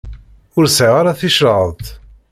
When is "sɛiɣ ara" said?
0.67-1.19